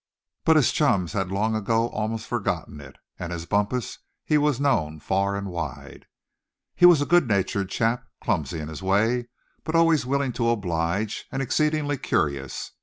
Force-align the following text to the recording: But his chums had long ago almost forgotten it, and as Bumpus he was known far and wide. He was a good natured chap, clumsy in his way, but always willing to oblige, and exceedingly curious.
But 0.45 0.55
his 0.55 0.71
chums 0.71 1.13
had 1.13 1.31
long 1.31 1.53
ago 1.53 1.87
almost 1.89 2.25
forgotten 2.25 2.81
it, 2.81 2.95
and 3.19 3.31
as 3.31 3.45
Bumpus 3.45 3.99
he 4.25 4.35
was 4.35 4.59
known 4.59 4.99
far 4.99 5.35
and 5.37 5.45
wide. 5.45 6.07
He 6.75 6.87
was 6.87 7.03
a 7.03 7.05
good 7.05 7.27
natured 7.27 7.69
chap, 7.69 8.05
clumsy 8.19 8.59
in 8.59 8.67
his 8.67 8.81
way, 8.81 9.27
but 9.63 9.75
always 9.75 10.03
willing 10.03 10.33
to 10.33 10.49
oblige, 10.49 11.25
and 11.31 11.39
exceedingly 11.39 11.99
curious. 11.99 12.71